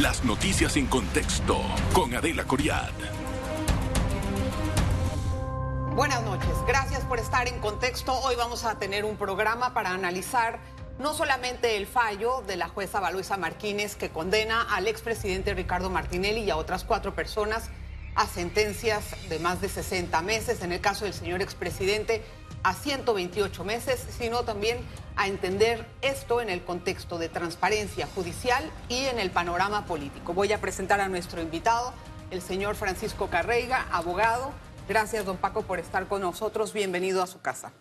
[0.00, 1.60] Las noticias en contexto
[1.92, 2.88] con Adela Coriad.
[5.94, 8.18] Buenas noches, gracias por estar en contexto.
[8.20, 10.58] Hoy vamos a tener un programa para analizar
[10.98, 16.44] no solamente el fallo de la jueza Valoisa Martínez que condena al expresidente Ricardo Martinelli
[16.44, 17.68] y a otras cuatro personas
[18.20, 22.22] a sentencias de más de 60 meses, en el caso del señor expresidente
[22.62, 24.76] a 128 meses, sino también
[25.16, 30.34] a entender esto en el contexto de transparencia judicial y en el panorama político.
[30.34, 31.94] Voy a presentar a nuestro invitado,
[32.30, 34.52] el señor Francisco Carreiga, abogado.
[34.86, 36.74] Gracias, don Paco, por estar con nosotros.
[36.74, 37.72] Bienvenido a su casa.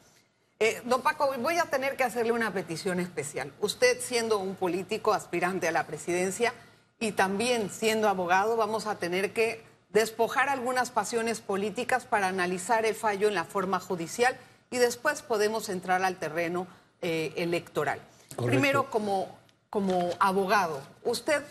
[0.57, 3.51] Eh, don Paco, voy a tener que hacerle una petición especial.
[3.59, 6.53] Usted siendo un político aspirante a la presidencia
[6.97, 12.95] y también siendo abogado, vamos a tener que despojar algunas pasiones políticas para analizar el
[12.95, 14.37] fallo en la forma judicial
[14.71, 16.67] y después podemos entrar al terreno
[17.01, 17.99] eh, electoral.
[18.37, 19.27] Primero, como,
[19.69, 21.43] como abogado, ¿usted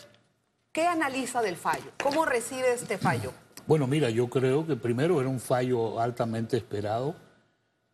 [0.73, 1.91] qué analiza del fallo?
[2.03, 3.33] ¿Cómo recibe este fallo?
[3.67, 7.15] Bueno, mira, yo creo que primero era un fallo altamente esperado.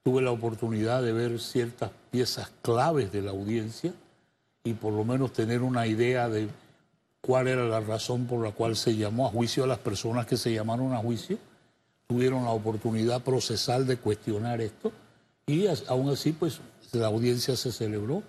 [0.05, 3.92] Tuve la oportunidad de ver ciertas piezas claves de la audiencia
[4.62, 6.48] y por lo menos tener una idea de
[7.25, 10.36] cuál era la razón por la cual se llamó a juicio a las personas que
[10.36, 11.39] se llamaron a juicio.
[12.06, 14.92] Tuvieron la oportunidad procesal de cuestionar esto
[15.47, 16.61] y aún así, pues
[16.92, 18.22] la audiencia se celebró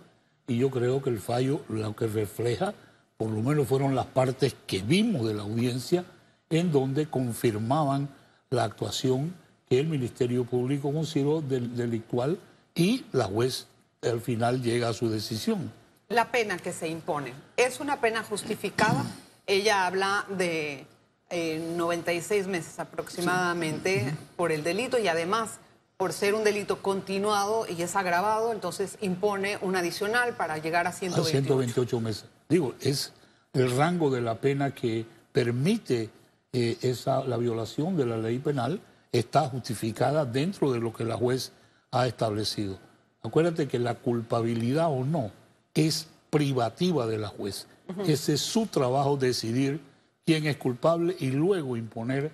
[0.48, 2.74] y yo creo que el fallo lo que refleja,
[3.18, 6.06] por lo menos fueron las partes que vimos de la audiencia,
[6.50, 8.08] en donde confirmaban
[8.50, 9.34] la actuación
[9.68, 12.40] que el Ministerio Público consideró delictual
[12.74, 13.68] y la juez
[14.02, 15.70] al final llega a su decisión.
[16.10, 19.04] La pena que se impone, ¿es una pena justificada?
[19.48, 20.86] Ella habla de
[21.32, 25.60] 96 eh, meses aproximadamente por el delito y además
[25.98, 30.92] por ser un delito continuado y es agravado, entonces impone un adicional para llegar a
[30.92, 31.28] 128.
[31.28, 32.26] A 128 meses.
[32.50, 33.14] Digo, es
[33.54, 36.10] el rango de la pena que permite
[36.54, 38.80] eh, esa, la violación de la ley penal
[39.12, 41.52] está justificada dentro de lo que la juez
[41.92, 42.78] ha establecido.
[43.24, 45.32] Acuérdate que la culpabilidad o no
[45.76, 47.68] es privativa de la juez.
[48.08, 49.80] Ese es su trabajo decidir
[50.26, 52.32] quién es culpable y luego imponer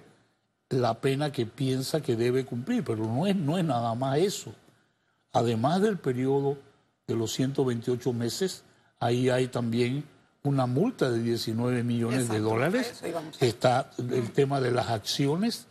[0.69, 4.53] la pena que piensa que debe cumplir, pero no es, no es nada más eso.
[5.33, 6.57] Además del periodo
[7.07, 8.63] de los 128 meses,
[8.99, 10.05] ahí hay también
[10.43, 13.03] una multa de 19 millones de dólares.
[13.39, 15.67] Está el tema de las acciones,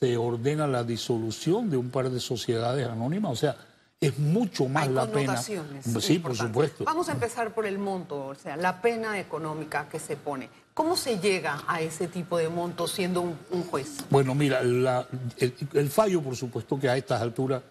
[0.00, 3.56] se ordena la disolución de un par de sociedades anónimas, o sea,
[4.06, 5.36] es mucho más la pena.
[5.36, 6.84] Sí, por supuesto.
[6.84, 10.50] Vamos a empezar por el monto, o sea, la pena económica que se pone.
[10.74, 14.04] ¿Cómo se llega a ese tipo de monto siendo un, juez?
[14.10, 17.62] Bueno, mira, el, fallo, por supuesto que a estas alturas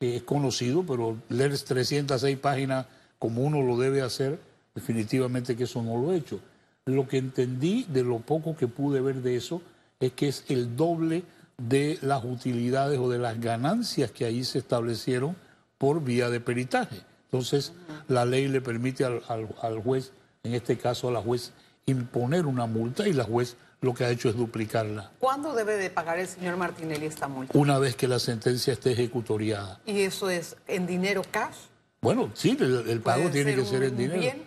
[0.00, 2.86] eh, es conocido, pero leer 306 páginas
[3.18, 4.38] como uno lo debe hacer,
[4.74, 6.40] definitivamente que eso no lo he hecho.
[6.86, 9.60] Lo que entendí de lo poco que pude ver de eso
[10.00, 11.24] es que es el doble
[11.58, 15.36] de las utilidades o de las ganancias que ahí se establecieron
[15.82, 17.02] por vía de peritaje.
[17.24, 17.72] Entonces,
[18.06, 20.12] la ley le permite al, al juez,
[20.44, 21.50] en este caso a la juez,
[21.86, 25.10] imponer una multa y la juez lo que ha hecho es duplicarla.
[25.18, 27.58] ¿Cuándo debe de pagar el señor Martinelli esta multa?
[27.58, 29.80] Una vez que la sentencia esté ejecutoriada.
[29.84, 31.56] ¿Y eso es en dinero cash?
[32.00, 34.20] Bueno, sí, el, pago tiene que ser en dinero.
[34.20, 34.44] Bien?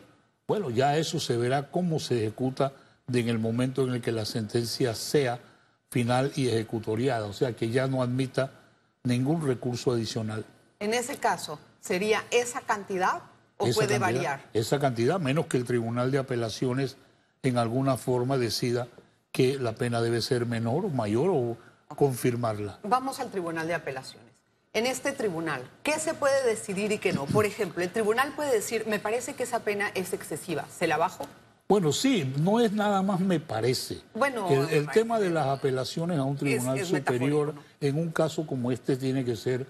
[0.48, 2.72] Bueno, ya eso se verá cómo se ejecuta
[3.12, 5.42] en el momento en el que la sentencia sea
[5.90, 8.52] final y ejecutoriada, o sea que ya no admita
[9.04, 10.46] ningún recurso adicional.
[10.80, 13.22] En ese caso, ¿sería esa cantidad
[13.58, 14.50] o puede variar?
[14.54, 16.98] Esa cantidad, menos que el Tribunal de Apelaciones
[17.44, 18.88] en alguna forma decida
[19.32, 21.58] que la pena debe ser menor o mayor o
[21.96, 22.80] confirmarla.
[22.84, 24.36] Vamos al Tribunal de Apelaciones.
[24.74, 27.26] En este tribunal, ¿qué se puede decidir y qué no?
[27.28, 30.98] Por ejemplo, el tribunal puede decir, me parece que esa pena es excesiva, ¿se la
[30.98, 31.26] bajo?
[31.70, 34.02] Bueno, sí, no es nada más me parece.
[34.14, 38.98] Bueno, el, tema de las apelaciones a un tribunal superior en un caso como este
[38.98, 39.66] tiene que ser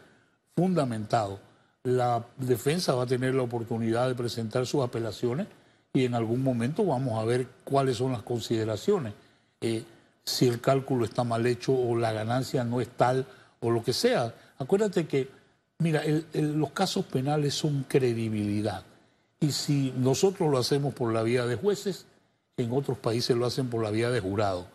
[0.56, 1.40] fundamentado.
[1.84, 5.48] La defensa va a tener la oportunidad de presentar sus apelaciones
[5.94, 9.14] y en algún momento vamos a ver cuáles son las consideraciones.
[9.62, 9.84] Eh,
[10.24, 13.26] si el cálculo está mal hecho o la ganancia no es tal
[13.60, 14.34] o lo que sea.
[14.58, 15.30] Acuérdate que,
[15.80, 16.04] mira,
[16.34, 18.84] los casos penales son credibilidad.
[19.40, 22.06] Y si nosotros lo hacemos por la vía de jueces,
[22.58, 24.66] en otros países lo hacen por la vía de jurado.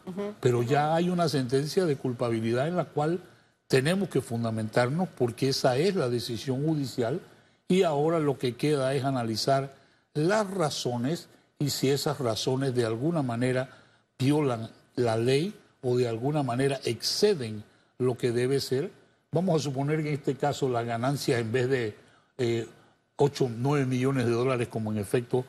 [0.41, 3.21] Pero ya hay una sentencia de culpabilidad en la cual
[3.71, 7.21] tenemos que fundamentarnos porque esa es la decisión judicial
[7.69, 9.73] y ahora lo que queda es analizar
[10.13, 11.29] las razones
[11.61, 13.71] y si esas razones de alguna manera
[14.19, 17.63] violan la ley o de alguna manera exceden
[17.99, 18.91] lo que debe ser.
[19.31, 21.97] Vamos a suponer que en este caso la ganancia en vez de
[22.39, 22.67] eh,
[23.15, 25.45] 8, 9 millones de dólares como en efecto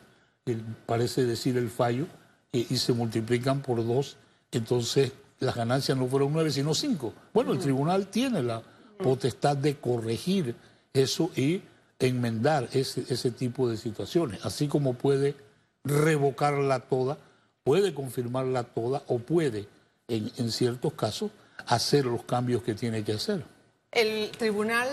[0.86, 2.06] parece decir el fallo,
[2.52, 4.18] y, se multiplican por dos,
[4.52, 7.14] entonces las ganancias no fueron nueve, sino cinco.
[7.34, 8.62] Bueno, el tribunal tiene la
[8.98, 10.56] potestad de corregir
[10.94, 11.62] eso y
[12.00, 15.36] enmendar ese, tipo de situaciones, así como puede
[15.84, 17.18] revocarla toda,
[17.64, 19.68] puede confirmarla toda o puede,
[20.08, 21.32] en ciertos casos,
[21.68, 23.44] hacer los cambios que tiene que hacer.
[23.92, 24.88] El tribunal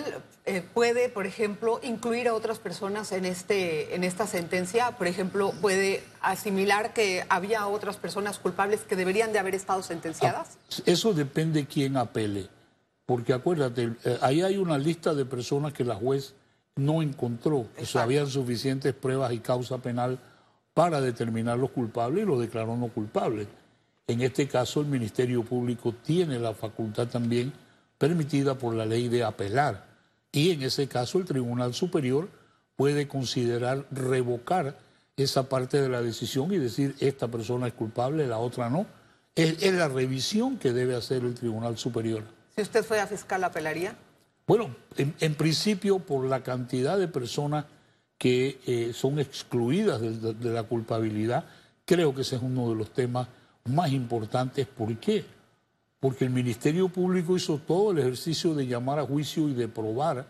[0.45, 4.97] eh, puede, por ejemplo, incluir a otras personas en, este, en esta sentencia.
[4.97, 10.59] Por ejemplo, puede asimilar que había otras personas culpables que deberían de haber estado sentenciadas.
[10.59, 12.49] Ah, eso depende quién apele.
[13.07, 16.35] Porque acuérdate, eh, ahí hay una lista de personas que la juez
[16.75, 20.19] no encontró, que habían suficientes pruebas y causa penal
[20.75, 23.47] para determinar los culpables y los declaró no culpables.
[24.09, 27.53] En este caso, el Ministerio Público tiene la facultad también
[27.99, 29.87] permitida por la ley de apelar.
[30.33, 32.29] Y en ese caso el Tribunal Superior
[32.77, 34.79] puede considerar revocar
[35.17, 38.87] esa parte de la decisión y decir esta persona es culpable, la otra no.
[39.35, 42.23] Es, la revisión que debe hacer el Tribunal Superior.
[42.55, 43.97] Si usted fuera fiscal, ¿apelaría?
[44.47, 47.67] Bueno, en, principio por la cantidad de personas
[48.17, 51.45] que eh, son excluidas de la culpabilidad,
[51.85, 53.29] creo que ese es uno de los temas
[53.65, 54.67] más importantes.
[54.67, 55.25] ¿Por qué?
[56.01, 60.27] Porque el Ministerio Público hizo todo el ejercicio de llamar a juicio y de probar,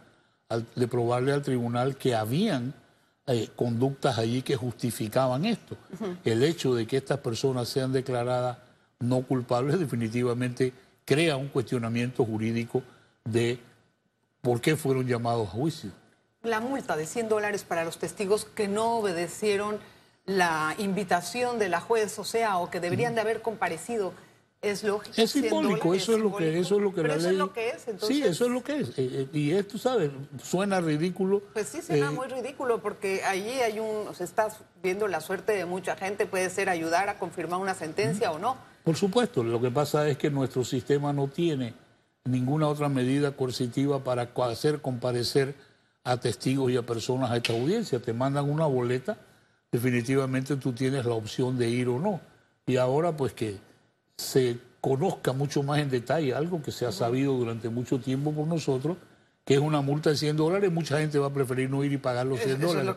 [0.74, 2.74] de probarle al tribunal que habían
[3.26, 5.76] eh, conductas allí que justificaban esto.
[6.24, 8.56] El hecho de que estas personas sean declaradas
[9.00, 10.72] no culpables definitivamente
[11.04, 12.82] crea un cuestionamiento jurídico
[13.24, 13.58] de
[14.40, 15.90] por qué fueron llamados a juicio.
[16.42, 19.78] La multa de 100 dólares para los testigos que no obedecieron
[20.24, 24.12] la invitación de la juez, o sea, o que deberían de haber comparecido
[24.60, 25.14] es lógico.
[25.16, 27.18] Es simbólico, eso es, lo que eso es lo que la ley.
[27.18, 28.08] Eso es lo que es, entonces...
[28.08, 28.88] Sí, eso es lo que es.
[28.90, 30.10] Eh, eh, y esto, ¿sabes?
[30.42, 31.42] Suena ridículo.
[31.52, 34.08] Pues sí, suena eh, muy ridículo porque allí hay un.
[34.08, 37.74] O sea, estás viendo la suerte de mucha gente, puede ser ayudar a confirmar una
[37.74, 38.56] sentencia o no.
[38.82, 41.74] Por supuesto, lo que pasa es que nuestro sistema no tiene
[42.24, 45.54] ninguna otra medida coercitiva para hacer comparecer
[46.02, 48.00] a testigos y a personas a esta audiencia.
[48.00, 49.18] Te mandan una boleta,
[49.70, 52.20] definitivamente tú tienes la opción de ir o no.
[52.66, 53.58] Y ahora, pues que
[54.18, 58.46] se conozca mucho más en detalle algo que se ha sabido durante mucho tiempo por
[58.46, 58.96] nosotros,
[59.44, 61.96] que es una multa de 100 dólares, mucha gente va a preferir no ir y
[61.96, 62.96] pagar los 100 dólares.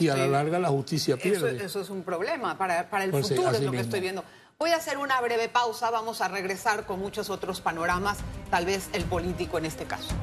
[0.00, 1.64] y a la larga la justicia pierde.
[1.64, 4.22] Eso, es un problema para, para el pues futuro, es lo que estoy viendo.
[4.58, 8.18] Voy a hacer una breve pausa, vamos a regresar con muchos otros panoramas,
[8.50, 10.14] tal vez el político en este caso.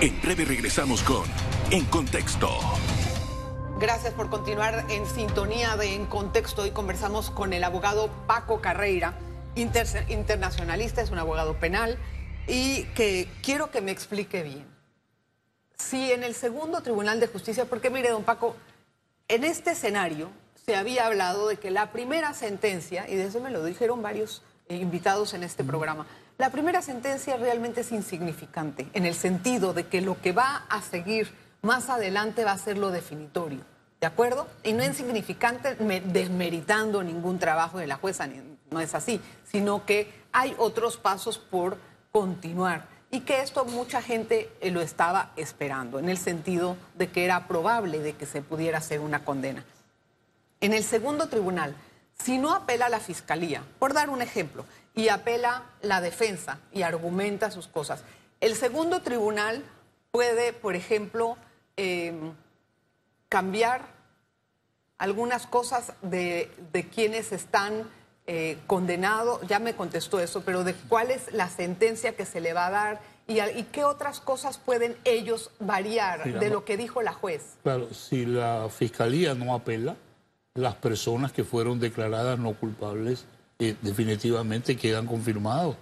[0.00, 1.24] En breve regresamos con
[1.70, 2.48] En Contexto.
[3.80, 6.62] Gracias por continuar en sintonía de En Contexto.
[6.62, 9.14] Hoy conversamos con el abogado Paco Carreira,
[9.54, 11.96] internacionalista, es un abogado penal,
[12.48, 14.66] y que quiero que me explique bien.
[15.76, 18.56] Si en el segundo Tribunal de Justicia, porque mire, don Paco,
[19.28, 20.28] en este escenario
[20.66, 24.42] se había hablado de que la primera sentencia, y de eso me lo dijeron varios
[24.68, 26.04] invitados en este programa,
[26.36, 30.82] la primera sentencia realmente es insignificante, en el sentido de que lo que va a
[30.82, 31.32] seguir
[31.62, 33.60] más adelante va a ser lo definitorio.
[34.00, 34.46] ¿De acuerdo?
[34.62, 38.28] Y no es insignificante desmeritando ningún trabajo de la jueza,
[38.70, 39.20] no es así,
[39.50, 41.78] sino que hay otros pasos por
[42.12, 47.24] continuar y que esto mucha gente eh, lo estaba esperando, en el sentido de que
[47.24, 49.64] era probable de que se pudiera hacer una condena.
[50.60, 51.74] En el segundo tribunal,
[52.22, 57.50] si no apela la fiscalía, por dar un ejemplo, y apela la defensa y argumenta
[57.50, 58.02] sus cosas,
[58.40, 59.64] el segundo tribunal
[60.10, 61.36] puede, por ejemplo,
[61.78, 62.32] Em,
[63.28, 63.86] cambiar
[64.98, 66.50] algunas cosas de,
[66.92, 67.84] quienes están
[68.26, 72.52] eh, condenados, ya me contestó eso, pero de cuál es la sentencia que se le
[72.52, 77.00] va a dar y, y qué otras cosas pueden ellos variar de lo que dijo
[77.00, 77.42] la juez.
[77.62, 79.94] Claro, si la fiscalía no apela,
[80.54, 83.24] las personas que fueron declaradas no culpables
[83.60, 85.76] eh, definitivamente quedan confirmados,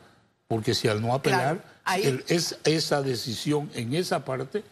[0.47, 1.65] porque si al no apelar,
[1.97, 4.63] es, esa decisión en esa parte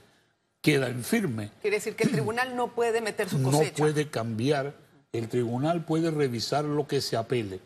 [0.65, 1.51] queda en firme.
[1.61, 3.71] Quiere decir que el tribunal no puede meter su cosecha.
[3.71, 4.75] No puede cambiar.
[5.13, 7.61] El tribunal puede revisar lo que se apele,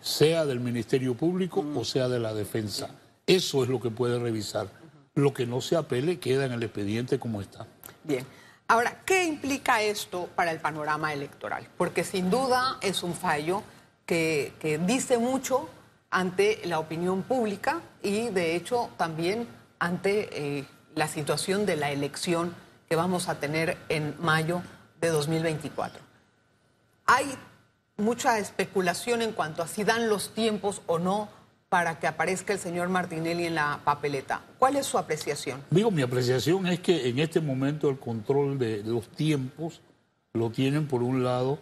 [0.00, 2.90] sea del Ministerio Público o sea de la defensa.
[3.26, 4.68] Eso es lo que puede revisar.
[5.14, 7.66] Lo que no se apele queda en el expediente como está.
[8.04, 8.24] Bien.
[8.68, 11.66] Ahora, ¿qué implica esto para el panorama electoral?
[11.76, 13.64] Porque sin duda es un fallo
[14.06, 14.52] que,
[14.86, 15.68] dice mucho
[16.08, 19.48] ante la opinión pública y de hecho también
[19.80, 22.54] ante eh, la situación de la elección
[22.88, 24.62] que vamos a tener en mayo
[25.00, 26.00] de 2024.
[27.06, 27.26] Hay
[27.96, 31.28] mucha especulación en cuanto a si dan los tiempos o no
[31.68, 34.42] para que aparezca el señor Martinelli en la papeleta.
[34.58, 35.62] ¿Cuál es su apreciación?
[35.70, 39.80] Digo, mi apreciación es que en este momento el control de los tiempos
[40.32, 41.58] lo tienen por un lado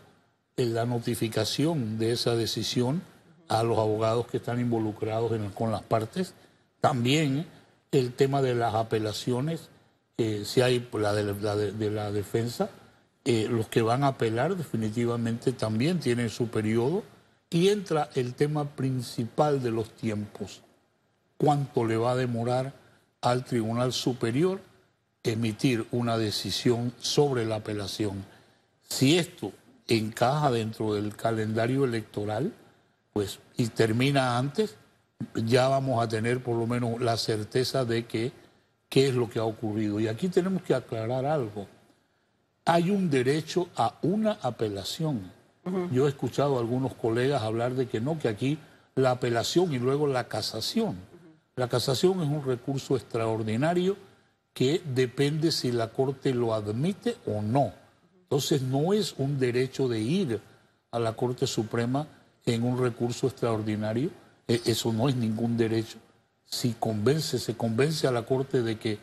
[0.56, 3.02] en la notificación de esa decisión
[3.48, 6.34] a los abogados que están involucrados con las partes.
[6.80, 7.46] También
[7.92, 9.68] el tema de las apelaciones,
[10.16, 12.70] eh, si hay la de la, defensa,
[13.24, 17.04] eh, los que van a apelar definitivamente también tienen su periodo
[17.50, 20.62] y entra el tema principal de los tiempos.
[21.36, 22.72] ¿Cuánto le va a demorar
[23.20, 24.60] al Tribunal Superior
[25.22, 28.24] emitir una decisión sobre la apelación?
[28.88, 29.52] Si esto
[29.86, 32.52] encaja dentro del calendario electoral,
[33.12, 34.76] pues y termina antes,
[35.34, 38.32] ya vamos a tener por lo menos la certeza de que
[38.88, 40.00] qué es lo que ha ocurrido.
[40.00, 41.66] Y aquí tenemos que aclarar algo.
[42.64, 45.32] Hay un derecho a una apelación.
[45.90, 48.58] Yo he escuchado a algunos colegas hablar de que no, que aquí
[48.94, 50.96] la apelación y luego la casación.
[51.56, 53.96] La casación es un recurso extraordinario
[54.52, 57.72] que depende si la Corte lo admite o no.
[58.22, 60.40] Entonces no es un derecho de ir
[60.90, 62.06] a la Corte Suprema
[62.44, 64.10] en un recurso extraordinario,
[64.48, 65.98] eso no es ningún derecho.
[66.44, 68.98] Si convence, se convence a la Corte de que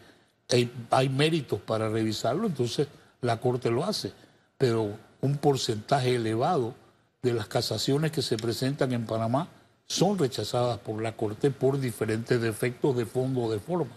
[0.92, 2.88] hay, méritos para revisarlo, entonces
[3.22, 4.14] la Corte lo hace.
[4.58, 6.74] Pero un porcentaje elevado
[7.22, 9.48] de las casaciones que se presentan en Panamá
[9.86, 13.92] son rechazadas por la Corte por diferentes defectos de fondo o de forma.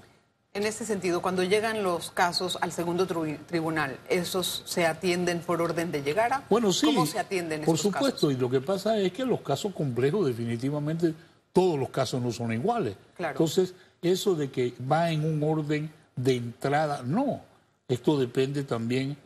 [0.55, 5.91] En ese sentido, cuando llegan los casos al segundo tribunal, ¿esos se atienden por orden
[5.91, 6.45] de llegada?
[6.51, 6.87] Bueno, sí.
[6.87, 11.15] ¿Cómo se atienden Por supuesto, y lo que pasa es que los casos complejos, definitivamente,
[11.53, 12.97] todos los casos no son iguales.
[13.19, 17.41] Entonces, eso de que va en un orden de entrada, no.
[17.89, 19.17] Esto depende también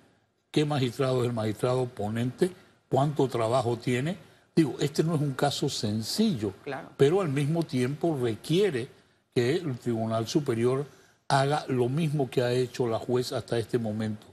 [0.50, 2.50] qué magistrado es el magistrado ponente,
[2.88, 4.16] cuánto trabajo tiene.
[4.54, 6.52] Digo, este no es un caso sencillo,
[6.96, 8.88] pero al mismo tiempo requiere
[9.34, 10.86] que el Tribunal Superior
[11.28, 14.26] haga lo mismo que ha hecho la juez hasta este momento,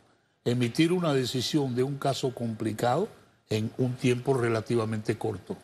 [0.46, 3.10] emitir una decisión de un caso complicado
[3.50, 5.58] en un tiempo relativamente corto.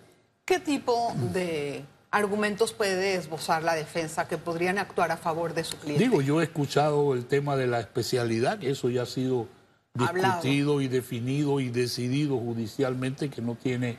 [0.44, 5.78] ¿Qué tipo de argumentos puede esbozar la defensa que podrían actuar a favor de su
[5.78, 6.04] cliente?
[6.04, 9.48] Digo, yo he escuchado el tema de la especialidad, que eso ya ha sido
[9.94, 13.98] discutido y definido y decidido judicialmente, que no tiene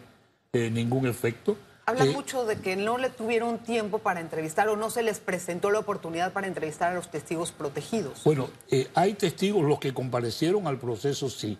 [0.52, 1.56] eh, ningún efecto.
[1.86, 5.70] Habla mucho de que no le tuvieron tiempo para entrevistar o no se les presentó
[5.70, 8.22] la oportunidad para entrevistar a los testigos protegidos.
[8.24, 11.58] Bueno, eh, hay testigos, los que comparecieron al proceso sí,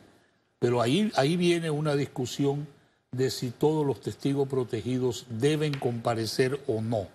[0.60, 2.68] pero ahí, ahí viene una discusión
[3.12, 7.08] de si todos los testigos protegidos deben comparecer o no.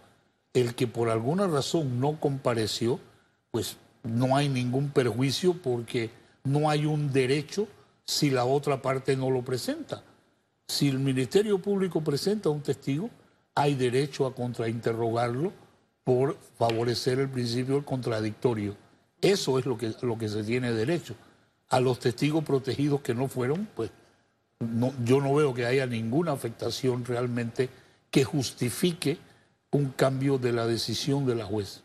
[0.53, 2.99] El que por alguna razón no compareció,
[3.51, 6.09] pues no hay ningún perjuicio porque
[6.43, 7.67] no hay un derecho
[8.05, 10.03] si la otra parte no lo presenta.
[10.67, 13.09] Si el Ministerio Público presenta un testigo,
[13.55, 15.53] hay derecho a contrainterrogarlo
[16.03, 18.75] por favorecer el principio del contradictorio.
[19.21, 21.15] Eso es lo que, lo que se tiene derecho.
[21.69, 23.89] A los testigos protegidos que no fueron, pues
[24.73, 27.69] no, yo no veo que haya ninguna afectación realmente
[28.11, 29.17] que justifique
[29.71, 31.81] un cambio de la decisión de la juez.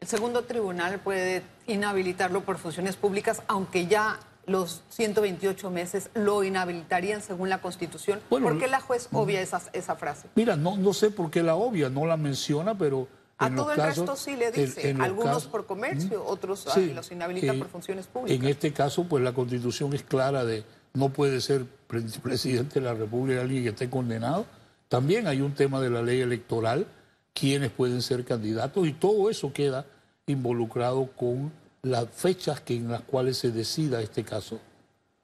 [0.00, 7.22] El segundo tribunal puede inhabilitarlo por funciones públicas, aunque ya los 128 meses lo inhabilitarían
[7.22, 8.20] según la Constitución.
[8.28, 10.28] ¿Por qué la juez obvia esa, esa frase?
[10.34, 13.08] Mira, no, no sé por qué la obvia, no la menciona, pero...
[13.38, 18.06] A todo el resto sí le dice, algunos por comercio, otros los inhabilita por funciones
[18.06, 18.42] públicas.
[18.42, 20.64] En este caso, pues la Constitución es clara de
[20.96, 24.46] no puede ser presidente de la República alguien que esté condenado.
[24.88, 26.86] También hay un tema de la ley electoral,
[27.34, 29.84] quiénes pueden ser candidatos y todo eso queda
[30.26, 34.58] involucrado con las fechas en las cuales se decida este caso.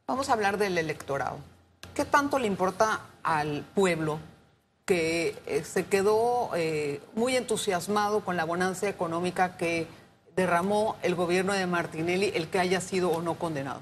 [0.06, 1.38] Vamos a hablar del electorado.
[1.94, 4.18] ¿Qué tanto le importa al pueblo
[4.84, 9.86] que eh, se quedó eh, muy entusiasmado con la bonanza económica que
[10.36, 13.80] derramó el gobierno de Martinelli, el que haya sido o no condenado?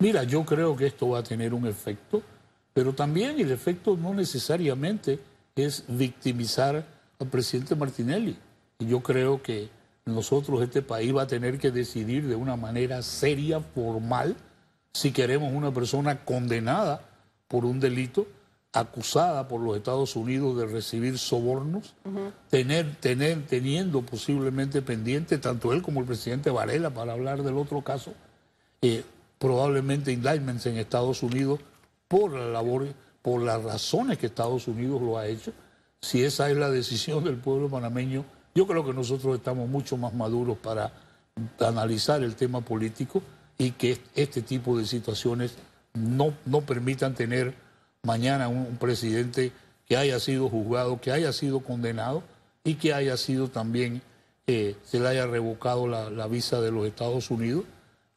[0.00, 2.22] Mira, yo creo que esto va a tener un efecto,
[2.72, 5.18] pero también el efecto no necesariamente
[5.54, 6.86] es victimizar
[7.18, 8.34] al presidente Martinelli.
[8.78, 9.68] Y yo creo que
[10.06, 14.36] nosotros, este país, va a tener que decidir de una manera seria, formal,
[14.94, 17.02] si queremos una persona condenada
[17.46, 18.26] por un delito,
[18.72, 21.94] acusada por los Estados Unidos de recibir sobornos,
[22.48, 27.82] tener, tener, teniendo posiblemente pendiente tanto él como el presidente Varela, para hablar del otro
[27.82, 28.14] caso,
[28.80, 29.04] eh,
[29.40, 31.60] probablemente indictments en Estados Unidos
[32.06, 32.86] por la labor,
[33.22, 35.52] por las razones que Estados Unidos lo ha hecho.
[36.02, 40.12] Si esa es la decisión del pueblo panameño, yo creo que nosotros estamos mucho más
[40.12, 40.92] maduros para
[41.58, 43.22] analizar el tema político
[43.56, 45.54] y que este tipo de situaciones
[45.94, 47.54] no, no permitan tener
[48.02, 49.52] mañana un, presidente
[49.86, 52.22] que haya sido juzgado, que haya sido condenado
[52.62, 54.02] y que haya sido también,
[54.46, 57.64] eh, se le haya revocado la, visa de los Estados Unidos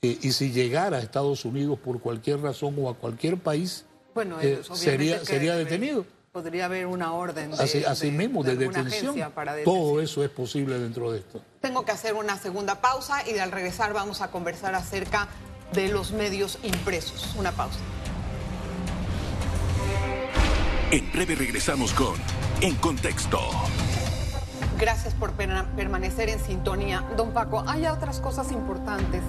[0.04, 4.40] eh, y si llegara a Estados Unidos por cualquier razón o a cualquier país, bueno,
[4.42, 6.06] eh, sería, sería detenido.
[6.34, 9.16] Podría haber una orden de, así, así mismo, de, detención.
[9.64, 11.42] Todo eso es posible dentro de esto.
[11.62, 15.30] Tengo que hacer una segunda pausa y al regresar vamos a conversar acerca
[15.72, 17.34] de los medios impresos.
[17.38, 17.80] Una pausa.
[20.92, 22.16] En breve regresamos con
[22.60, 23.40] En Contexto.
[24.78, 27.08] Gracias por permanecer en sintonía.
[27.16, 29.22] Don Paco, hay otras cosas importantes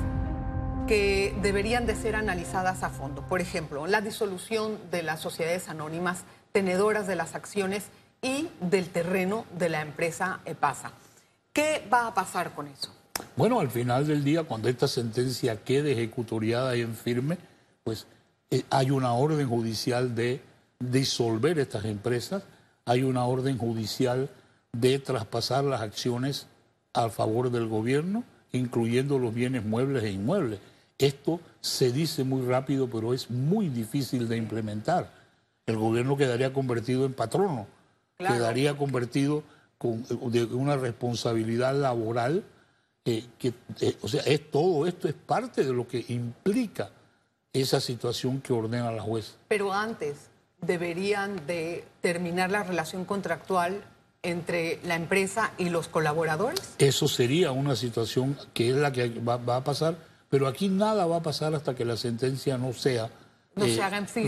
[0.87, 3.23] que deberían de ser analizadas a fondo.
[3.23, 7.85] Por ejemplo, la disolución de las sociedades anónimas tenedoras de las acciones
[8.23, 10.93] y del terreno de la empresa EPASA.
[11.53, 12.93] ¿Qué va a pasar con eso?
[13.37, 17.38] Bueno, al final del día, cuando esta sentencia quede ejecutoriada y en firme,
[17.83, 18.07] pues
[18.50, 20.41] eh, hay una orden judicial de
[20.81, 22.43] disolver estas empresas,
[22.85, 24.29] hay una orden judicial
[24.73, 26.47] de traspasar las acciones
[26.93, 30.61] a favor del gobierno, incluyendo los bienes muebles e inmuebles.
[30.99, 35.13] Esto se dice muy rápido, pero es muy difícil de implementar.
[35.67, 37.67] El gobierno quedaría convertido en patrono,
[38.19, 39.43] quedaría convertido
[39.79, 42.45] con de una responsabilidad laboral
[43.05, 46.91] eh, que, eh, o sea, es todo esto es parte de lo que implica
[47.53, 49.33] esa situación que ordena la jueza.
[49.49, 53.83] Pero antes deberían de terminar la relación contractual
[54.23, 56.75] entre la empresa y los colaboradores?
[56.79, 59.97] Eso sería una situación que es la que va, a pasar,
[60.35, 63.09] pero aquí nada va a pasar hasta que la sentencia no sea
[63.55, 63.79] eh,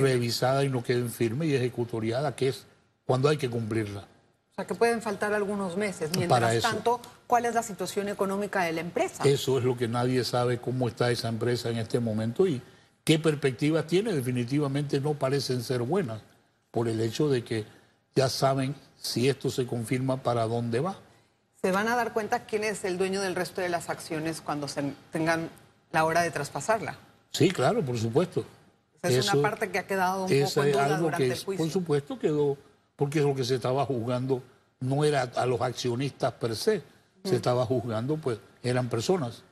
[0.01, 2.65] revisada y no quede en firme y ejecutoriada, que es
[3.05, 4.03] cuando hay que cumplirla.
[4.03, 6.11] O sea, que pueden faltar algunos meses.
[6.17, 9.25] Mientras tanto, ¿cuál es la situación económica de la empresa?
[9.25, 12.63] Eso es lo que nadie sabe, cómo está esa empresa en este momento y
[13.03, 14.13] qué perspectivas tiene.
[14.13, 16.23] Definitivamente no parecen ser buenas
[16.71, 17.65] por el hecho de que
[18.15, 21.01] ya saben si esto se confirma para dónde va.
[21.61, 24.69] ¿Se van a dar cuenta quién es el dueño del resto de las acciones cuando
[24.69, 25.51] se tengan
[25.97, 26.95] la hora de traspasarla?
[27.31, 28.45] Sí, claro, por supuesto.
[29.01, 31.65] Esa es una parte que ha quedado un poco en duda durante el juicio.
[31.65, 32.59] Por supuesto quedó,
[32.97, 34.43] porque lo que se estaba juzgando
[34.81, 36.83] no era a los accionistas per se,
[37.25, 37.35] se mm.
[37.35, 39.43] estaba juzgando, pues eran personas.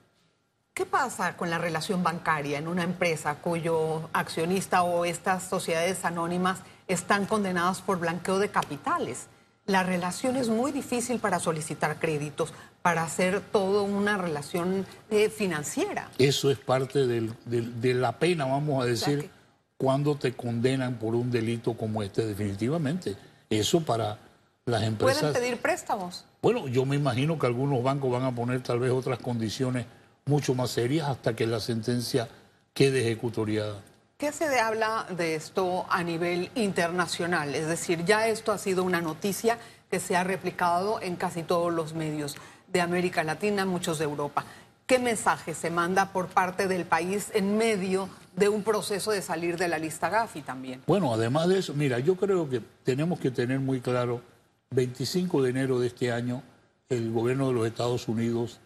[0.75, 6.59] ¿Qué pasa con la relación bancaria en una empresa cuyo accionista o estas sociedades anónimas
[6.89, 9.29] están condenadas por blanqueo de capitales?
[9.67, 16.11] La relación es muy difícil para solicitar créditos, para hacer toda una relación eh, financiera.
[16.19, 19.31] Eso es parte de la pena, vamos a decir,
[19.79, 23.17] cuando te condenan por un delito como este, definitivamente.
[23.51, 24.19] Eso para
[24.67, 25.21] las empresas.
[25.21, 26.25] ¿Pueden pedir préstamos?
[26.43, 29.87] Bueno, yo me imagino que algunos bancos van a poner tal vez otras condiciones
[30.27, 32.29] mucho más serias hasta que la sentencia
[32.73, 33.83] quede ejecutoriada.
[34.25, 37.55] ¿Qué se habla de esto a nivel internacional?
[37.55, 39.59] Es decir, ya esto ha sido una noticia
[39.91, 42.35] que se ha replicado en casi todos los medios
[42.73, 44.47] de América Latina, muchos de Europa.
[44.87, 49.59] ¿Qué mensaje se manda por parte del país en medio de un proceso de salir
[49.59, 50.81] de la lista Gafi también?
[50.87, 54.23] Bueno, además de eso, mira, yo creo que tenemos que tener muy claro,
[54.71, 56.43] 25 de enero de este año,
[56.89, 58.59] el gobierno de los Estados Unidos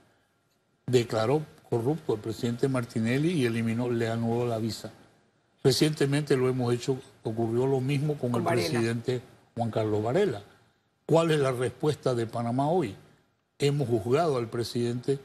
[0.87, 4.93] declaró corrupto al presidente Martinelli y eliminó, le anuló la visa.
[5.63, 9.21] Recientemente lo hemos hecho, ocurrió lo mismo con, el presidente
[9.57, 10.43] Juan Carlos Varela.
[11.05, 12.95] ¿Cuál es la respuesta de Panamá hoy?
[13.59, 15.19] Hemos juzgado al presidente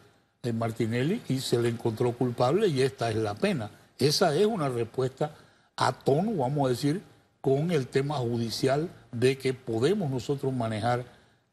[0.52, 3.70] Martinelli y se le encontró culpable y esta es la pena.
[3.98, 5.36] Esa es una respuesta
[5.78, 7.02] a tono, vamos a decir,
[7.40, 11.06] con el tema judicial de que podemos nosotros manejar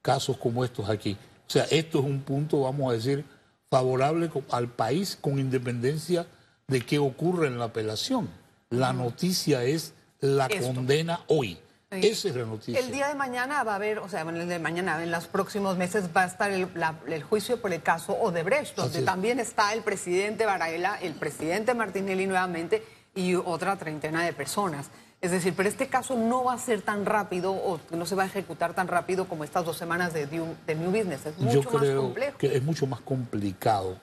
[0.03, 1.17] casos como estos aquí.
[1.47, 3.25] O sea, esto es un punto, vamos a decir,
[3.69, 6.27] favorable al país con independencia
[6.67, 8.29] de qué ocurre en la apelación.
[8.71, 11.59] La noticia es la condena hoy.
[11.91, 12.79] Esa es la noticia.
[12.79, 15.77] El día de mañana va a haber, o sea, el de mañana, en los próximos
[15.77, 20.47] meses va a estar el, juicio por el caso Odebrecht, donde también está el presidente
[20.47, 24.91] Varela, el presidente Martinelli nuevamente y otra treintena de personas.
[25.21, 28.23] Es decir, pero este caso no va a ser tan rápido o no se va
[28.23, 31.27] a ejecutar tan rápido como estas dos semanas de, New Business.
[31.27, 33.99] Es mucho Yo creo que es mucho más complicado.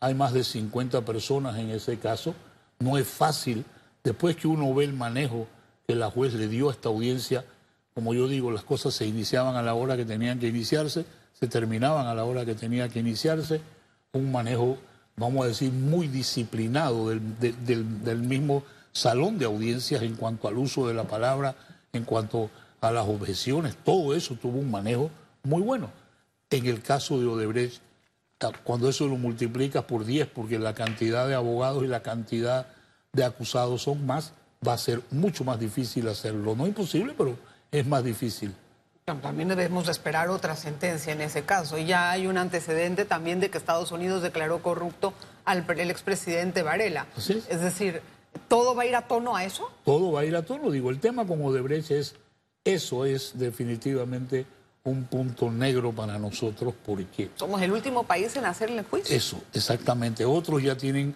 [0.00, 2.34] Hay más de 50 personas en ese caso.
[2.80, 3.64] No es fácil.
[4.08, 5.46] Después que uno ve el manejo
[5.86, 7.44] que la juez le dio a esta audiencia,
[7.92, 11.04] como yo digo, las cosas se iniciaban a la hora que tenían que iniciarse,
[11.38, 13.60] se terminaban a la hora que tenía que iniciarse.
[14.14, 14.78] Un manejo,
[15.14, 20.94] vamos a decir, muy disciplinado del mismo salón de audiencias en cuanto al uso de
[20.94, 21.54] la palabra,
[21.92, 22.48] en cuanto
[22.80, 25.10] a las objeciones, todo eso tuvo un manejo
[25.42, 25.90] muy bueno.
[26.48, 27.82] En el caso de Odebrecht,
[28.40, 32.68] ah, cuando eso lo multiplicas por 10, porque la cantidad de abogados y la cantidad
[33.12, 34.32] de acusados son más,
[34.66, 36.54] va a ser mucho más difícil hacerlo.
[36.54, 37.36] No imposible, pero
[37.70, 38.54] es más difícil.
[39.04, 41.78] También debemos esperar otra sentencia en ese caso.
[41.78, 45.14] Ya hay un antecedente también de que Estados Unidos declaró corrupto
[45.46, 47.06] al expresidente Varela.
[47.16, 47.30] es.
[47.30, 48.02] es decir,
[48.48, 49.70] ¿todo va a ir a tono a eso?
[49.84, 50.70] Todo va a ir a tono.
[50.70, 52.16] Digo, el tema como Odebrecht es,
[52.64, 54.44] eso es definitivamente
[54.84, 57.30] un punto negro para nosotros porque...
[57.36, 59.16] Somos el último país en hacerle juicio.
[59.16, 60.24] Eso, exactamente.
[60.26, 61.14] Otros ya tienen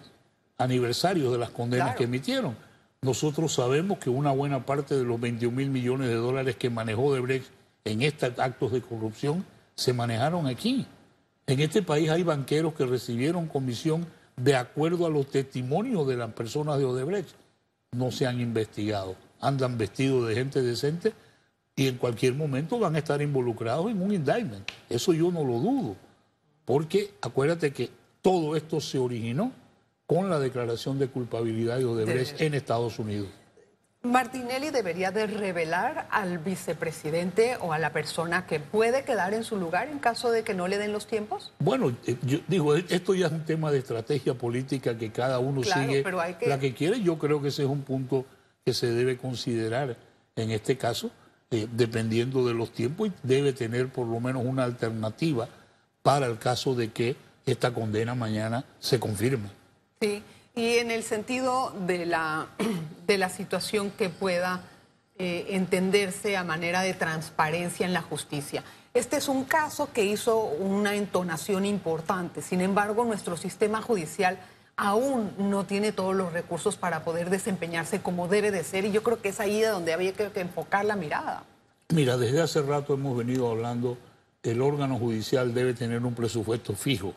[0.58, 2.56] aniversarios de las condenas que emitieron.
[3.02, 7.06] Nosotros sabemos que una buena parte de los 21 mil millones de dólares que manejó
[7.06, 7.46] Odebrecht
[7.84, 10.86] en estos actos de corrupción se manejaron aquí.
[11.46, 16.32] En este país hay banqueros que recibieron comisión de acuerdo a los testimonios de las
[16.32, 17.34] personas de Odebrecht.
[17.92, 19.16] No se han investigado.
[19.40, 21.12] Andan vestidos de gente decente
[21.74, 24.70] y en cualquier momento van a estar involucrados en un indictment.
[24.88, 25.96] Eso yo no lo dudo.
[26.64, 29.52] Porque acuérdate que todo esto se originó
[30.12, 33.28] con la declaración de culpabilidad de Odebrecht en Estados Unidos.
[34.02, 39.56] Martinelli debería de revelar al vicepresidente o a la persona que puede quedar en su
[39.56, 41.52] lugar en caso de que no le den los tiempos?
[41.60, 45.38] Bueno, eh, yo digo, eh, esto ya es un tema de estrategia política que cada
[45.38, 46.04] uno sigue
[46.46, 47.00] la que quiere.
[47.00, 48.26] Yo creo que ese es un punto
[48.66, 49.96] que se debe considerar
[50.36, 51.10] en este caso,
[51.50, 55.48] eh, dependiendo de los tiempos, y debe tener por lo menos una alternativa
[56.02, 59.61] para el caso de que esta condena mañana se confirme.
[60.02, 60.20] Sí.
[60.56, 62.48] Y en el sentido de la,
[63.06, 64.62] de la situación que pueda
[65.16, 68.64] eh, entenderse a manera de transparencia en la justicia.
[68.94, 72.42] Este es un caso que hizo una entonación importante.
[72.42, 74.38] Sin embargo, nuestro sistema judicial
[74.76, 78.84] aún no tiene todos los recursos para poder desempeñarse como debe de ser.
[78.84, 81.44] Y yo creo que es ahí donde había que, que enfocar la mirada.
[81.90, 83.96] Mira, desde hace rato hemos venido hablando,
[84.42, 87.14] el órgano judicial debe tener un presupuesto fijo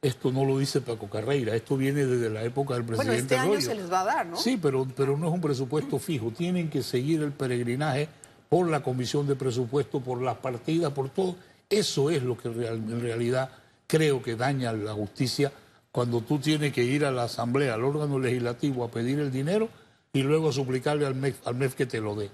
[0.00, 3.36] esto no lo dice Paco Carreira, esto viene desde la época del presidente Bueno, este
[3.36, 4.36] año se les va a dar, ¿no?
[4.36, 6.30] Sí, pero, pero no es un presupuesto fijo.
[6.30, 8.08] Tienen que seguir el peregrinaje
[8.48, 11.36] por la comisión de presupuesto, por las partidas, por todo.
[11.68, 13.50] Eso es lo que en realidad
[13.86, 15.52] creo que daña la justicia
[15.90, 19.68] cuando tú tienes que ir a la asamblea, al órgano legislativo a pedir el dinero
[20.12, 22.30] y luego suplicarle al MEF, al MEF que te lo dé.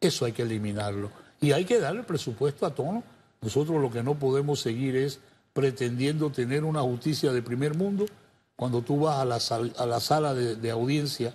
[0.00, 1.10] Eso hay que eliminarlo.
[1.40, 3.02] Y hay que darle el presupuesto a tono.
[3.40, 5.20] Nosotros lo que no podemos seguir es
[5.56, 8.04] pretendiendo tener una justicia de primer mundo,
[8.56, 9.38] cuando tú vas a la,
[9.78, 11.32] a la sala de, audiencia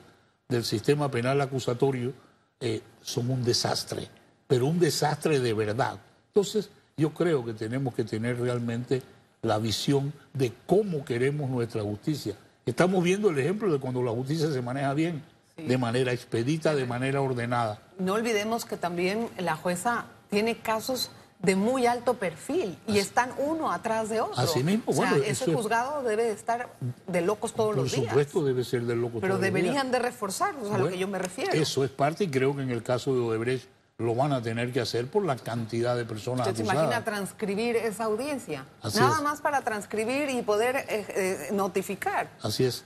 [0.48, 2.14] del sistema penal acusatorio,
[2.60, 4.08] eh, son un desastre,
[4.46, 6.00] pero un desastre de verdad.
[6.28, 9.02] Entonces, yo creo que tenemos que tener realmente
[9.42, 12.36] la visión de cómo queremos nuestra justicia.
[12.64, 15.24] Estamos viendo el ejemplo de cuando la justicia se maneja bien,
[15.58, 17.82] de manera expedita, de manera ordenada.
[17.98, 21.10] No olvidemos que también la jueza tiene casos
[21.42, 24.38] de muy alto perfil y están uno atrás de otro.
[24.38, 26.70] Así mismo, o sea, ese juzgado debe de estar
[27.08, 28.02] de locos todos los días.
[28.02, 29.54] Por supuesto debe ser de locos Pero todos los días.
[29.54, 31.52] Pero deberían de reforzar, a lo que yo me refiero.
[31.54, 34.72] Eso es parte y creo que en el caso de Odebrecht lo van a tener
[34.74, 38.66] que hacer por la cantidad de personas ¿Usted se imagina transcribir esa audiencia?
[38.96, 42.30] Nada más para transcribir y poder eh, eh, notificar.
[42.42, 42.84] Así es.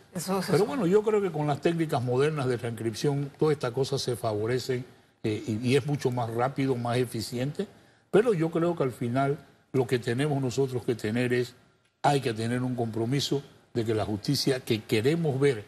[0.51, 4.15] Pero bueno, yo creo que con las técnicas modernas de transcripción, todas estas cosas se
[4.15, 4.85] favorecen
[5.23, 7.67] eh, y es mucho más rápido, más eficiente.
[8.15, 9.37] Pero yo creo que al final
[9.73, 11.53] lo que tenemos nosotros que tener es,
[12.01, 15.65] hay que tener un compromiso de que la justicia que queremos ver,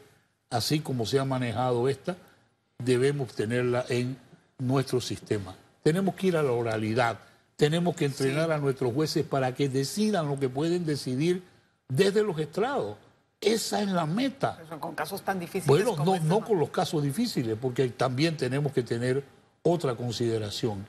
[0.49, 2.15] así como se ha manejado esta,
[2.77, 4.17] debemos tenerla en
[4.59, 5.57] nuestro sistema.
[5.83, 7.19] Tenemos que ir a la oralidad,
[7.57, 11.43] tenemos que entrenar a nuestros jueces para que decidan lo que pueden decidir
[11.89, 12.95] desde los estrados.
[13.41, 14.57] Esa es la meta.
[14.79, 15.67] con casos tan difíciles.
[15.67, 19.21] Bueno, no, este, no con los casos difíciles, porque también tenemos que tener
[19.63, 20.85] otra consideración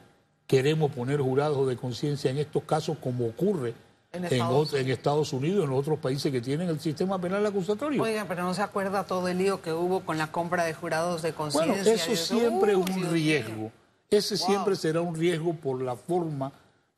[0.49, 3.75] queremos poner jurados de conciencia en estos casos como ocurre
[4.11, 8.03] en Estados, Unidos y en otros países que tienen el sistema penal acusatorio.
[8.03, 11.21] Oiga, pero no se acuerda todo el lío que hubo con la compra de jurados
[11.21, 11.75] de conciencia.
[11.75, 13.71] Bueno, eso siempre es un riesgo.
[14.11, 16.51] Ese siempre será un riesgo por la forma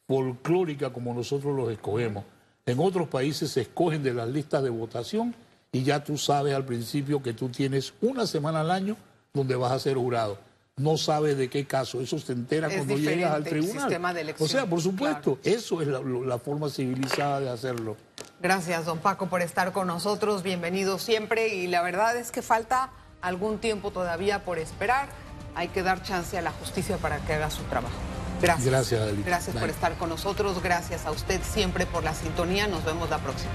[0.07, 2.25] folclórica como nosotros los escogemos.
[2.65, 5.35] En otros países se escogen de las listas de votación
[5.73, 8.97] y ya tú sabes al principio que tú tienes una semana al año
[9.35, 10.39] donde vas a ser jurado
[10.81, 12.01] no sabe de qué caso.
[12.01, 14.35] Eso se entera cuando llegas al tribunal.
[14.39, 17.97] o sea, por supuesto, eso es la, forma civilizada de hacerlo.
[18.41, 20.43] Gracias, don Paco, por estar con nosotros.
[20.43, 21.49] Bienvenido siempre.
[21.49, 22.91] Y la verdad es que falta
[23.21, 25.09] algún tiempo todavía por esperar.
[25.55, 27.95] Hay que dar chance a la justicia para que haga su trabajo.
[28.41, 28.67] Gracias.
[28.67, 30.63] Gracias, Gracias por estar con nosotros.
[30.63, 32.67] Gracias a usted siempre por la sintonía.
[32.67, 33.51] Nos vemos la próxima.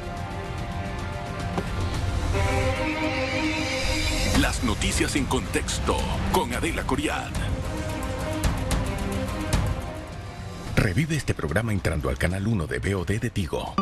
[4.46, 5.98] Las noticias en contexto
[6.32, 7.32] con Adela Coriad.
[10.76, 13.74] Revive este programa entrando al canal 1 de BOD de Tigo.